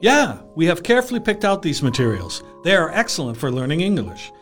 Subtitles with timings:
[0.00, 2.42] Yeah, we have carefully picked out these materials.
[2.62, 4.32] They are excellent for learning English.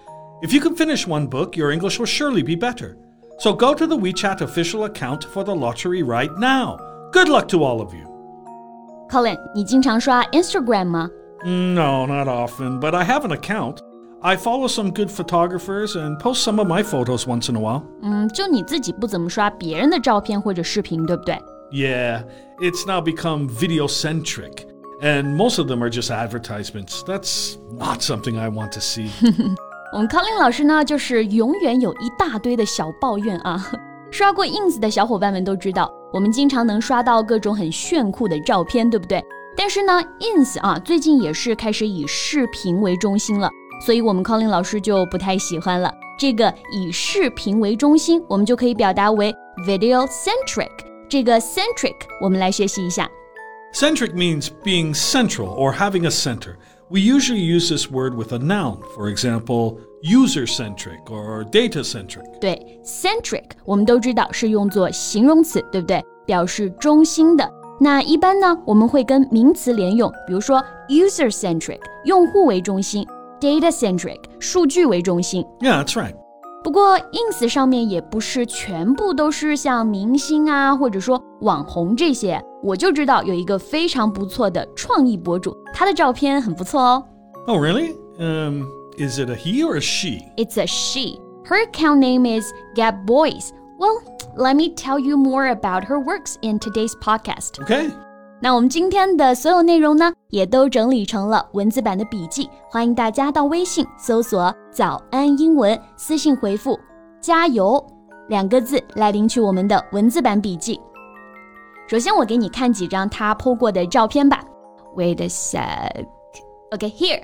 [0.43, 2.97] If you can finish one book, your English will surely be better.
[3.39, 6.79] So go to the WeChat official account for the lottery right now.
[7.13, 8.07] Good luck to all of you.
[9.09, 11.11] Colin，你经常刷 Instagram 吗？
[11.45, 13.79] No, not often, but I have an account.
[14.21, 17.83] I follow some good photographers and post some of my photos once in a while.
[18.03, 21.37] 嗯，就你自己不怎么刷别人的照片或者视频，对不对？
[21.73, 22.23] Yeah,
[22.61, 24.67] it's now become video centric.
[25.00, 27.04] And most of them are just advertisements.
[27.04, 29.10] That's not something I want to see.
[29.94, 33.72] 我们康林老师呢，就是永远有一大堆的小抱怨啊。
[34.12, 39.24] 刷过 ins 的小伙伴们都知道，我们经常能刷到各种很炫酷的照片，对不对？
[39.56, 43.50] 但是呢，ins 啊，最近也是开始以视频为中心了，
[43.86, 45.94] 所以我们康林老师就不太喜欢了。
[46.18, 49.34] 这个以视频为中心，我们就可以表达为
[49.68, 50.70] video centric。
[51.08, 53.10] 这个 centric，我们来学习一下。
[53.73, 56.57] Centric means being central or having a center.
[56.91, 58.81] We usually use this word with a noun.
[58.95, 62.27] For example, user centric or data centric.
[62.39, 66.05] 对，centric 我们都知道是用作形容词，对不对？
[66.27, 67.51] 表示中心的。
[67.81, 73.07] 那一般呢，我们会跟名词连用，比如说 user centric 用户为中心，
[73.41, 75.43] data centric 数据为中心。
[75.61, 76.15] Yeah, that's right.
[76.63, 82.41] 不过，ins 上面也不是全部都是像明星啊，或者说网红这些。
[82.64, 87.04] 我就知道有一个非常不错的创意博主，他的照片很不错哦。
[87.48, 87.96] Oh, really?
[88.18, 88.64] Um,
[88.98, 90.20] is it a he or a she?
[90.36, 91.20] It's a she.
[91.46, 93.52] Her account name is Gab Bois.
[93.80, 94.02] Well,
[94.36, 97.52] let me tell you more about her works in today's podcast.
[97.64, 97.92] Okay.
[98.42, 106.78] 那我们今天的所有内容呢，也都整理成了文字版的笔记，欢迎大家到微信搜索“早安英文”，私信回复
[107.22, 107.84] “加油”
[108.30, 110.80] 两个字来领取我们的文字版笔记。
[111.88, 114.44] 首先，我给你看几张他 PO 过的照片吧。
[114.96, 116.06] Wait a sec.
[116.72, 117.22] Okay, here.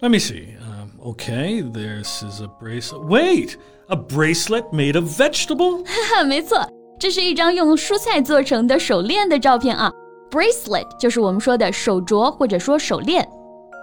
[0.00, 0.56] Let me see.
[0.60, 3.04] Um, okay, this is a bracelet.
[3.06, 3.56] Wait,
[3.88, 5.84] a bracelet made of vegetable?
[6.26, 9.92] 没错，这是一张用蔬菜做成的手链的照片啊。
[10.30, 13.26] Bracelet 就是我们说的手镯或者说手链。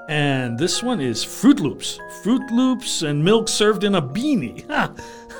[0.10, 1.98] And this one is Froot Loops.
[2.22, 4.66] Froot Loops and milk served in a beanie.
[4.68, 4.90] Huh.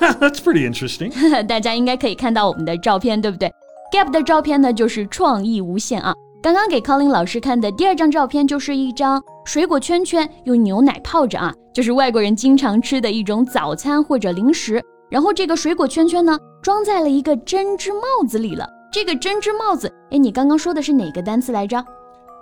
[0.18, 1.12] That's pretty interesting.
[1.46, 3.52] 大家应该可以看到我们的照片，对不对？
[3.94, 6.12] ？Gap 的照片呢，就是创意无限啊！
[6.42, 14.82] 刚刚给 Colin 老师看的第二张照片，就是一张水果圈圈，用牛奶泡着啊，就是外国人经常吃的一种早餐或者零食。
[15.08, 18.68] 然后这个水果圈圈呢，装在了一个针织帽子里了。
[18.92, 21.76] 这个针织帽子，哎，你刚刚说的是哪个单词来着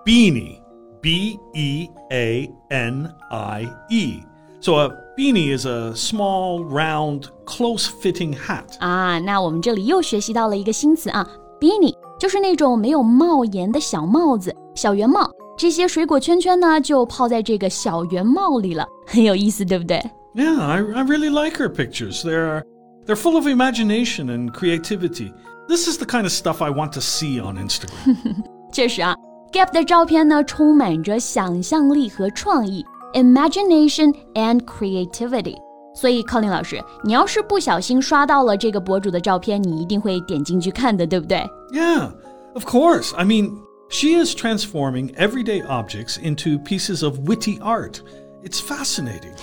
[0.07, 4.21] ？Beanie，B E A N I E。
[4.62, 8.79] So a beanie is a small, round, close-fitting hat.
[8.79, 11.29] 啊，那我们这里又学习到了一个新词啊
[11.62, 15.31] Beanie 就是那种没有帽檐的小帽子，小圆帽。
[15.56, 20.03] 这些水果圈圈呢，就泡在这个小圆帽里了，很有意思，对不对
[20.34, 22.23] ？Yeah, I I really like her pictures.
[22.25, 22.65] They're
[23.06, 25.33] they're full of imagination and creativity.
[25.69, 28.43] This is the kind of stuff I want to see on Instagram.
[28.73, 29.15] 确实啊
[29.53, 32.84] ，Gab 的照片呢，充满着想象力和创意
[33.15, 35.55] ，imagination and creativity。
[35.95, 41.39] 所以，Colin 老师，你要是不小心刷到了这个博主的照片，你一定会点进去看的，对不对
[41.73, 42.11] ？Yeah,
[42.55, 43.15] of course.
[43.15, 43.53] I mean,
[43.89, 48.01] she is transforming everyday objects into pieces of witty art.
[48.43, 49.35] It's fascinating.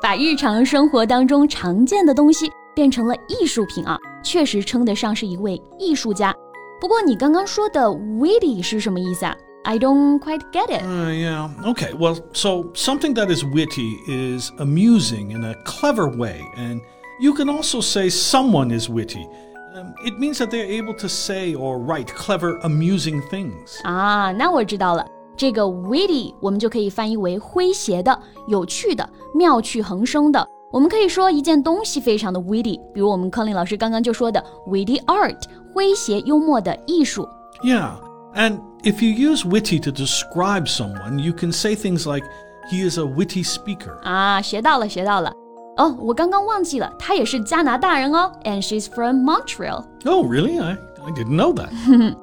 [0.00, 6.32] 把日常生活当中常见的东西变成了艺术品啊，确实称得上是一位艺术家。
[6.80, 9.34] 不过，你刚刚说的 witty 是什么意思啊
[9.65, 10.81] ？I don't quite get it.
[10.81, 11.49] Uh, yeah.
[11.65, 11.93] Okay.
[11.93, 16.41] Well, so something that is witty is amusing in a clever way.
[16.57, 16.81] And
[17.19, 19.27] you can also say someone is witty.
[19.75, 23.79] Um, it means that they're able to say or write clever, amusing things.
[23.83, 25.05] 啊，那我知道了。
[25.37, 30.45] 这个 witty 我们就可以翻译为诙谐的、有趣的、妙趣横生的。
[30.71, 35.39] 我们可以说一件东西非常的 witty，比如我们康林老师刚刚就说的 witty art，
[35.73, 37.27] 诙谐幽默的艺术。
[37.63, 37.93] Yeah.
[38.35, 42.25] And if you use witty to describe someone, you can say things like,
[42.71, 43.99] he is a witty speaker.
[44.03, 45.33] 啊，学到了，学到了。
[45.77, 49.83] 哦，我刚刚忘记了，她也是加拿大人哦，and she's from Montreal.
[50.05, 50.59] Oh, really?
[50.61, 52.15] I I didn't know that.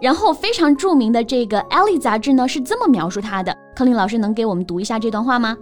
[0.00, 3.56] 然后非常着名的这个《Ellie》杂志呢是这么描述他的。
[3.74, 5.56] 柯林老师能给我们读一下这段话吗？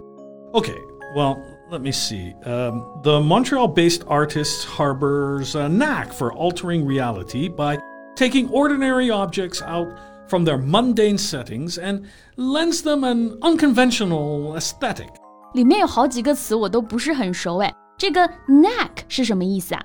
[0.53, 0.75] Okay,
[1.15, 1.37] well.
[1.71, 2.35] Let me see.
[2.43, 7.79] Um, the Montreal based artist harbors a knack for altering reality by
[8.15, 9.87] taking ordinary objects out
[10.27, 12.05] from their mundane settings and
[12.37, 15.09] lends them an unconventional aesthetic.
[15.53, 19.81] 里面有好几个词我都不是很熟哎，这个 knack 是什么意思啊？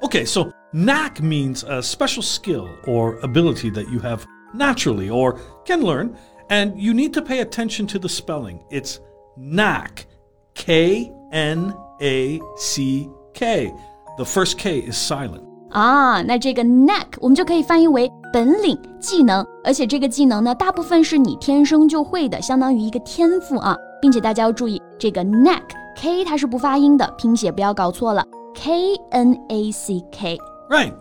[0.00, 5.80] Okay, so knack means a special skill or ability that you have naturally or can
[5.80, 6.14] learn,
[6.48, 8.60] and you need to pay attention to the spelling.
[8.70, 8.98] It's
[9.36, 10.06] knack,
[10.54, 13.72] K N A C K.
[14.18, 15.44] The first K is silent.
[15.70, 25.62] 啊，那这个 knack 我们就可以翻译为本领、技能，而且这个技能呢，大部分是你天生就会的，相当于一个天赋啊，并且大家要注意，这个 knack
[25.96, 30.92] k 它是不发音的，拼写不要搞错了，k n a c k。Right。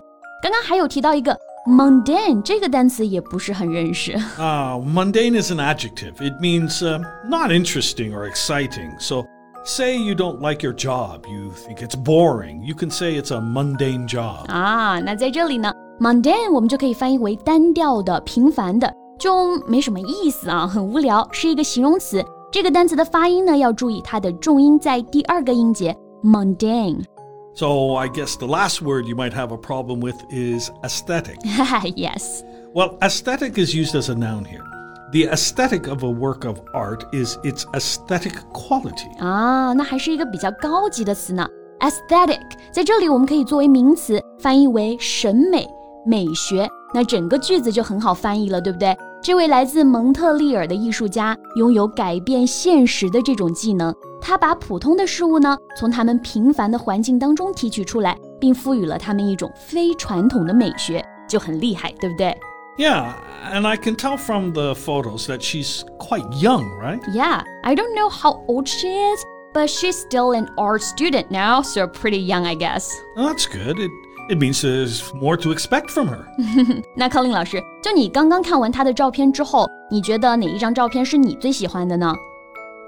[0.42, 1.38] 刚刚还有提到一个
[1.68, 4.14] mundane 这个单词也不是很认识。
[4.38, 6.14] 啊、uh,，mundane is an adjective.
[6.16, 7.00] It means、uh,
[7.30, 8.90] not interesting or exciting.
[9.00, 9.26] So
[9.66, 12.64] Say you don't like your job, you think it's boring.
[12.64, 14.48] You can say it's a mundane job.
[14.48, 22.26] 啊，那在这里呢，mundane 我们就可以翻译为单调的、平凡的，就没什么意思啊，很无聊，是一个形容词。
[22.52, 31.38] 这个单词的发音呢，要注意它的重音在第二个音节 mundane。So I guess the last word you might have a problem with is aesthetic.
[31.96, 32.44] yes.
[32.74, 34.64] Well, aesthetic is used as a noun here.
[35.13, 39.17] The aesthetic of a work of art is its aesthetic quality.
[39.19, 41.47] 啊，那还是一个比较高级的词呢。
[41.81, 42.41] aesthetic
[42.73, 45.69] 在这里我们可以作为名词翻译为审美、
[46.05, 46.69] 美学。
[46.93, 48.97] 那整个句子就很好翻译了，对不对？
[49.23, 53.95] 这位来自蒙特利尔的艺术家拥有改变现实的这种技能。
[54.21, 62.37] 他把普通的事物呢，从他们平凡的环境当中提取出来，并赋予了他们一种非传统的美学，就很厉害，对不对
[62.78, 63.14] ？Yeah,
[63.52, 67.02] and I can tell from the photos that she's quite young, right?
[67.14, 71.62] Yeah, I don't know how old she is, but she's still an art student now,
[71.62, 72.90] so pretty young, I guess.
[73.16, 73.78] Well, that's good.
[73.78, 73.92] It
[74.30, 76.26] it means there's more to expect from her.
[76.96, 82.16] 那柯林老师，就你刚刚看完她的照片之后，你觉得哪一张照片是你最喜欢的呢？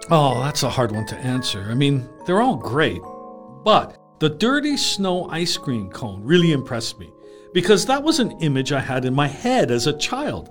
[0.10, 1.70] Oh, that's a hard one to answer.
[1.70, 3.02] I mean, they're all great,
[3.66, 7.08] but the dirty snow ice cream cone really impressed me
[7.54, 10.48] because that was an image I had in my head as a child.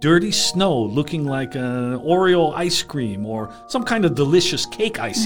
[0.00, 5.24] Dirty snow looking like an Oreo ice cream or some kind of delicious cake ice.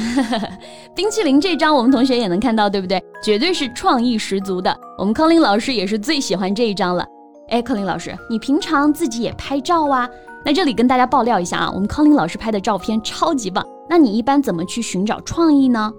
[0.95, 3.03] 冰淇淋这张我们同学也能看到，对不对？
[3.21, 4.73] 绝对是创意十足的。
[4.97, 7.05] 我们康 林老师也是最喜欢这一张了。
[7.49, 10.09] 哎，康林老师，你平常自己也拍照啊？
[10.45, 13.67] 那这里跟大家爆料一下啊，我们康林老师拍的照片超级棒。
[13.91, 15.93] 那你一般怎么去寻找创意呢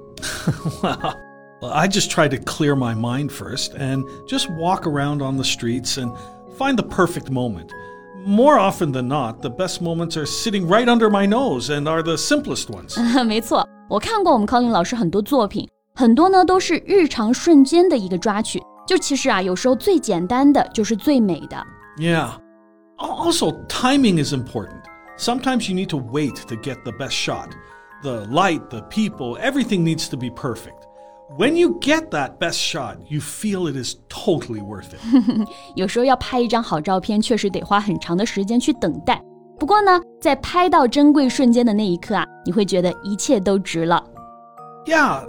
[1.63, 5.97] ？I just try to clear my mind first and just walk around on the streets
[5.97, 6.13] and
[6.57, 7.71] find the perfect moment.
[8.25, 12.03] More often than not, the best moments are sitting right under my nose and are
[12.03, 12.97] the simplest ones.
[13.23, 18.61] 没错，我看过我们 Colin 老师很多作品，很多呢都是日常瞬间的一个抓取。
[18.85, 21.63] 就其实啊，有时候最简单的就是最美的。
[21.97, 22.31] Yeah.
[22.97, 24.81] Also, timing is important.
[25.17, 27.49] Sometimes you need to wait to get the best shot.
[28.03, 30.87] The light, the people, everything needs to be perfect.
[31.38, 35.48] When you get that best shot, you feel it is totally worth it.
[35.74, 39.20] 有时候要拍一张好照片，确实得花很长的时间去等待。
[39.58, 44.04] 不过呢，在拍到珍贵瞬间的那一刻啊，你会觉得一切都值了。
[44.86, 45.24] Yeah.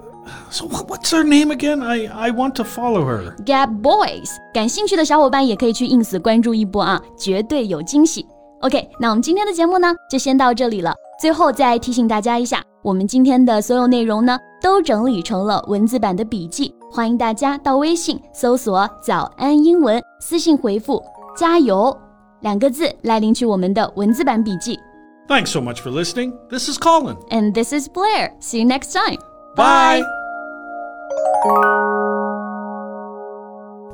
[0.50, 1.84] So what's her name again?
[1.84, 3.36] I I want to follow her.
[3.46, 8.26] Gap Boys，感兴趣的小伙伴也可以去 ins 关注一波啊，绝对有惊喜。
[8.62, 10.94] OK，那我们今天的节目呢，就先到这里了。
[11.22, 21.03] 最后再提醒大家一下，我们今天的所有内容呢，都整理成了文字版的笔记，欢迎大家到微信搜索“早安英文”，私信回复“
[21.37, 21.97] 加油”
[22.41, 24.79] 两个字来领取我们的文字版笔记。
[25.29, 26.33] Thanks so much for listening.
[26.49, 27.17] This is Colin.
[27.29, 28.33] And this is Blair.
[28.41, 29.19] See you next time.
[29.55, 30.03] Bye.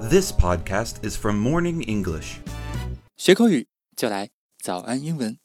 [0.08, 2.37] This podcast is from Morning English.
[3.16, 4.30] 学口语就来
[4.62, 5.39] 早安英文。